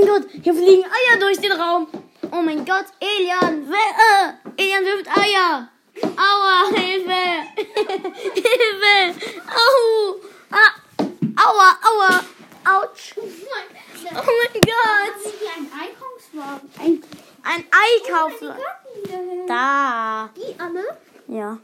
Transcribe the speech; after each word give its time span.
mein 0.00 0.08
Gott, 0.08 0.30
hier 0.42 0.54
fliegen 0.54 0.84
Eier 0.84 1.18
durch 1.18 1.38
den 1.38 1.52
Raum. 1.52 1.86
Oh 2.32 2.42
mein 2.42 2.64
Gott, 2.64 2.86
Elian, 3.00 3.66
wer, 3.68 4.56
äh, 4.56 4.62
Elian 4.62 4.84
wirft 4.84 5.08
Eier. 5.08 5.68
Aua, 6.16 6.68
Hilfe. 6.74 7.12
Hilfe. 8.34 9.14
Au. 9.48 10.16
Ah. 10.50 10.72
Aua, 11.36 11.78
aua. 11.82 12.20
Autsch. 12.64 13.14
Oh 13.16 13.22
mein 13.22 14.16
Oh 14.16 14.22
Gott. 14.22 15.14
Das 15.14 15.32
ist 15.32 15.38
hier 15.40 15.50
ein 15.56 15.70
Einkaufswagen. 15.72 16.70
Ein 16.78 17.02
Ein 17.42 17.64
Ei 17.70 18.10
kaufen. 18.10 18.48
Garten 18.48 19.02
wieder 19.02 19.18
hin. 19.18 19.46
Da. 19.46 20.30
Die 20.36 20.60
alle? 20.60 20.98
Ja. 21.28 21.58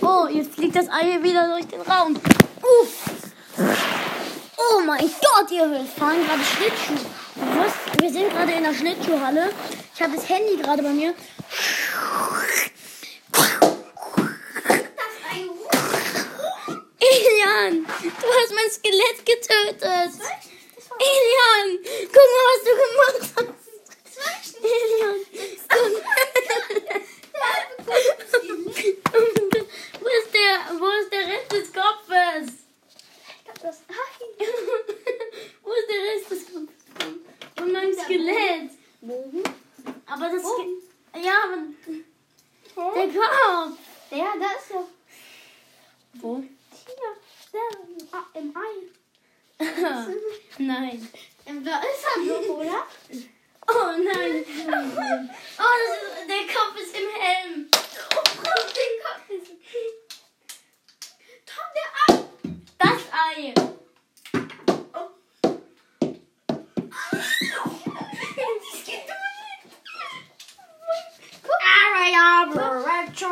Oh, 0.00 0.26
jetzt 0.30 0.54
fliegt 0.54 0.76
das 0.76 0.88
Ei 0.88 1.22
wieder 1.22 1.48
durch 1.48 1.66
den 1.66 1.80
Raum. 1.80 2.14
Uff. 2.14 3.11
Oh 4.74 4.80
mein 4.80 4.98
Gott, 4.98 5.50
ihr 5.50 5.70
wir 5.70 5.84
fahren 5.84 6.24
gerade 6.26 6.42
Schlittschuh. 6.42 7.04
Was? 7.34 7.74
Wir 8.00 8.10
sind 8.10 8.30
gerade 8.30 8.52
in 8.52 8.62
der 8.62 8.72
Schlittschuhhalle. 8.72 9.52
Ich 9.94 10.00
habe 10.00 10.16
das 10.16 10.26
Handy 10.28 10.56
gerade 10.56 10.82
bei 10.82 10.88
mir. 10.88 11.14
Elian, 16.98 17.84
du 17.84 18.26
hast 18.26 18.54
mein 18.54 18.70
Skelett 18.70 19.26
getötet. 19.26 20.12
Elian, 20.98 21.78
guck 22.06 22.28
mal, 22.32 22.44
was 22.48 22.62
du 22.64 22.72
gemacht 22.82 23.28
hast. 23.36 24.56
Elian, 24.62 25.18
guck. 25.68 25.92
wo 30.00 30.08
ist 30.08 30.30
der, 30.32 30.54
wo 30.78 30.88
ist 31.00 31.12
der 31.12 31.24
Rest 31.26 31.52
des 31.52 31.72
Kopfes? 31.72 32.62
Das 33.62 33.78
Wo 35.62 35.70
ist 35.72 35.88
der 35.88 36.02
Rest 36.02 36.30
des 36.30 36.42
Kopfes? 36.46 36.72
Meinem 37.82 37.98
Skelett. 37.98 38.70
Bogen. 39.00 39.42
Aber 40.06 40.28
das 40.28 40.42
Wo? 40.42 40.48
Ske 40.48 41.20
Ja, 41.20 41.34
aber 41.44 42.94
der 42.94 43.08
Kopf. 43.08 43.78
Ja, 44.10 44.34
da 44.38 44.52
ist 44.52 44.70
ja. 44.70 44.84
Wo? 46.14 46.36
Hier. 46.36 47.16
Da. 47.52 48.24
Im 48.38 48.54
Ei. 48.56 48.74
Nein. 50.58 51.08
Da 51.44 51.80
ist 51.80 52.04
er 52.04 52.24
doch, 52.24 52.48
oder? 52.48 52.86
Oh 53.68 53.92
nein. 53.96 54.44
Oh, 55.58 55.74
das 55.78 55.92
ist, 55.98 56.28
der 56.28 56.44
Kopf 56.54 56.74
ist 56.80 56.94
im 56.96 57.08
Helm. 57.20 57.68
Oh, 57.72 58.22
den 58.78 58.94
Kopf 59.02 59.26
ist. 59.28 59.50
Tom, 61.46 61.68
der 61.76 61.88
Ei. 62.06 62.20
Das 62.78 63.02
Ei. 63.12 63.54
Das 68.62 68.84
geht 68.84 69.06
durch. 69.06 69.32
Mach 71.44 72.54
mal. 72.54 72.72
Oh 72.72 72.76
mein 72.84 73.06
Gott. 73.06 73.24
Oh, 73.24 73.28
oh 73.28 73.28
mein 73.28 73.28
Gott. 73.28 73.28
Oh 73.28 73.28
mein 73.28 73.28
Gott. 73.28 73.28
Hilfe. 73.28 73.28
Ah, 73.28 73.28
nein, 73.28 73.30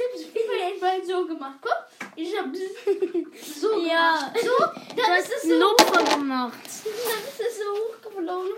hab 0.00 0.12
das 0.12 0.24
Finger 0.24 0.66
einfach 0.66 1.04
so 1.06 1.26
gemacht. 1.26 1.58
Das 1.64 3.60
so 3.60 4.58
dann 4.96 5.10
hast 5.10 5.28
ist 5.28 5.32
es 5.36 5.42
so, 5.42 5.58
Lupfer 5.58 6.16
gemacht. 6.16 6.54
dann 6.84 7.22
ist 7.24 7.40
es 7.40 7.58
so 7.58 7.97
hochgeflogen. 8.18 8.52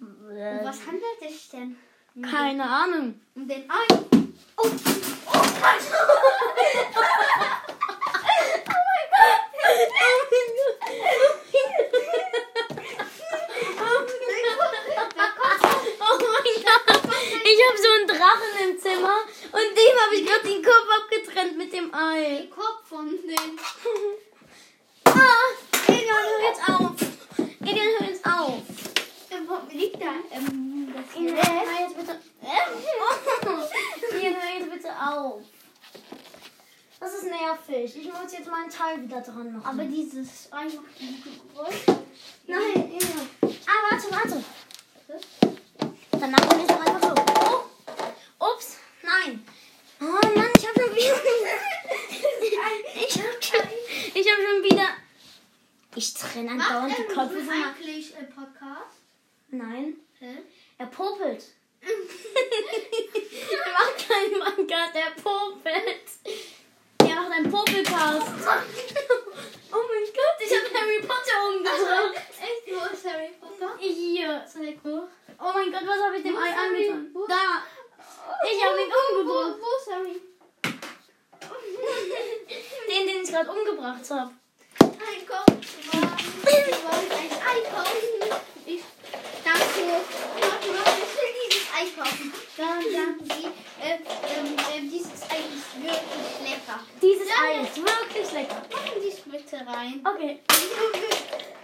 Um 0.00 0.64
was 0.64 0.78
handelt 0.86 1.22
es 1.22 1.48
denn? 1.48 1.76
Keine 2.22 2.62
Ahnung. 2.64 3.20
Um 3.34 3.48
den 3.48 3.68
Ei. 3.70 3.86
Oh, 4.56 4.62
oh 4.62 4.62
Gott. 4.62 4.72
Oh 15.98 16.18
mein 16.18 16.64
Gott. 16.64 17.02
Ich 17.44 17.60
habe 17.68 17.78
so 17.78 17.88
einen 17.90 18.06
Drachen 18.06 18.52
im 18.62 18.78
Zimmer 18.78 19.18
und 19.52 19.76
dem 19.76 19.98
habe 20.04 20.14
ich 20.14 20.24
gerade 20.26 20.46
den 20.48 20.62
Kopf 20.62 20.86
abgetrennt 21.00 21.56
mit 21.56 21.72
dem 21.72 21.92
Ei. 21.94 22.40
Den 22.42 22.50
Kopf 22.50 22.86
von 22.88 23.08
den. 23.08 23.58
Ah, 25.08 25.12
Elian, 25.88 26.08
hör 26.08 26.48
jetzt 26.48 26.68
auf. 26.68 26.94
Elian, 27.60 27.86
hör 27.98 28.08
jetzt 28.08 28.26
auf. 28.26 28.62
Ähm, 29.30 29.46
wo 29.48 29.54
liegt 29.86 30.02
da? 30.02 30.12
Ähm, 30.30 30.92
das 30.94 31.16
Elian, 31.16 31.36
Skelett. 31.36 31.66
hör 31.66 31.80
jetzt 31.80 31.96
bitte. 31.96 32.20
Elian, 34.12 34.34
hör 34.34 34.58
jetzt 34.58 34.70
bitte 34.72 34.90
auf. 34.90 35.42
Das 36.98 37.14
ist 37.14 37.24
nervig. 37.24 37.96
Ich 37.96 38.06
muss 38.12 38.32
jetzt 38.32 38.50
meinen 38.50 38.70
Teil 38.70 39.02
wieder 39.02 39.20
dran 39.20 39.52
machen. 39.52 39.66
Aber 39.66 39.84
dieses 39.84 40.50
Ei 40.52 40.64
macht 40.64 41.00
ein 41.00 41.22
Geräusch. 41.54 41.98
Nein, 42.46 42.74
Elian. 42.74 43.28
Ah, 43.42 43.90
warte, 43.90 44.10
warte. 44.10 44.44
Dann 46.12 46.30
machen 46.30 46.58
wir 46.58 46.66
doch 46.66 46.80
einfach 46.80 47.02
so. 47.02 47.14
Oh. 48.40 48.46
Ups, 48.54 48.76
nein. 49.02 49.44
Oh 50.00 50.04
Mann, 50.04 50.50
ich 50.56 50.66
habe 50.68 50.80
schon 50.80 50.94
wieder. 50.96 51.16
ich 52.94 53.18
habe 53.18 53.42
schon, 53.42 53.68
ich 54.14 54.26
hab 54.30 54.38
schon 54.38 54.62
wieder. 54.64 54.88
Ich 55.94 56.14
trenne 56.14 56.50
andauernd 56.50 56.96
die 56.98 57.02
Köpfe 57.04 57.36
von 57.38 57.46
meinem- 57.46 57.64
eigentlich 57.74 58.16
ein 58.16 58.28
Podcast? 58.28 59.05
Nein, 59.48 59.96
Hä? 60.18 60.38
er 60.78 60.86
popelt. 60.86 61.44
er 61.82 63.72
macht 63.72 64.08
keinen 64.08 64.38
Manga, 64.38 64.88
der 64.92 65.10
popelt. 65.22 66.08
Er 66.98 67.14
macht 67.14 67.32
einen 67.32 67.50
Popelcast. 67.50 68.26
oh 69.72 69.84
mein 69.88 70.06
Gott, 70.12 70.38
ich 70.40 70.52
habe 70.52 70.74
Harry 70.78 71.00
Potter 71.00 71.48
umgebracht. 71.48 72.14
Echt? 72.40 72.66
Wo 72.74 72.94
ist 72.94 73.04
Harry 73.06 73.30
Potter? 73.40 73.70
Hier. 73.78 74.44
Zeig 74.46 74.78
wo. 74.82 75.06
Oh 75.38 75.52
mein 75.54 75.70
Gott, 75.70 75.82
was 75.86 76.00
habe 76.02 76.16
ich 76.16 76.22
dem 76.24 76.34
Wo 76.34 76.38
Ei 76.40 76.52
angetan? 76.52 77.10
Wo? 77.12 77.26
Da. 77.26 77.62
Ich 78.50 78.64
habe 78.64 78.80
ihn 78.80 78.90
Wo, 78.90 79.20
umgebracht. 79.20 79.58
wo 79.60 79.76
ist 79.78 79.90
Harry? 79.94 80.20
Den, 82.88 83.06
den 83.06 83.22
ich 83.22 83.30
gerade 83.30 83.50
umgebracht 83.50 84.10
habe. 84.10 84.32
Einkaufen. 84.80 85.60
Ich 85.60 85.92
wollte 85.92 87.14
ein 87.14 87.30
Einkaufen. 87.30 88.42
Ich 88.64 88.82
danke. 89.44 89.84
Mama, 90.40 90.84
ich 90.96 91.12
will 91.16 91.32
dieses 91.44 91.68
Einkaufen. 91.78 92.32
Dann 92.56 92.82
sagen 92.82 93.18
sie, 93.22 93.44
äh, 93.82 93.94
ähm, 93.94 94.56
äh, 94.56 94.80
dieses 94.88 95.22
Ei 95.30 95.42
ist 95.54 95.70
Dieses 97.02 97.26
Ei 97.28 97.62
ist 97.62 97.76
wirklich 97.76 98.32
lecker. 98.32 98.62
Machen 98.70 99.00
Sie 99.02 99.08
es 99.08 99.20
bitte 99.20 99.56
rein. 99.66 100.04
Okay. 100.04 100.40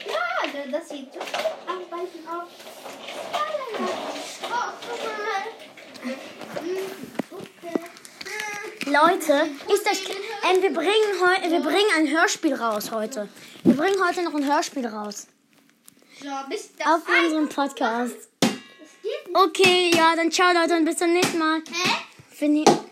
Ja, 0.06 0.48
da- 0.52 0.78
das 0.78 0.88
sieht 0.88 1.12
so 1.12 1.20
arbeiten 1.20 2.28
aus. 2.28 2.48
Oh, 4.42 4.72
guck 4.88 5.02
mal. 5.18 6.16
Okay. 7.30 7.80
Leute, 8.86 9.50
ist 9.72 9.86
das, 9.86 9.98
ähm, 10.50 10.62
wir, 10.62 10.72
bringen 10.72 11.20
heu, 11.20 11.50
wir 11.50 11.60
bringen 11.60 11.90
ein 11.96 12.08
Hörspiel 12.10 12.54
raus 12.54 12.90
heute. 12.90 13.28
Wir 13.64 13.74
bringen 13.76 13.96
heute 14.06 14.22
noch 14.22 14.34
ein 14.34 14.44
Hörspiel 14.52 14.86
raus. 14.86 15.26
So, 16.20 16.28
bis 16.48 16.70
das 16.76 16.86
Auf 16.86 17.02
unserem 17.08 17.48
Podcast. 17.48 18.28
Okay, 19.34 19.90
ja, 19.94 20.14
dann 20.14 20.30
ciao 20.30 20.52
Leute 20.52 20.76
und 20.76 20.84
bis 20.84 20.96
zum 20.98 21.12
nächsten 21.12 21.38
Mal. 21.38 21.62
Hä? 21.70 22.91